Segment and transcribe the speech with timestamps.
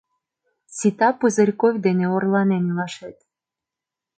[0.75, 3.17] Сита Пузырьков дене орланен илашет...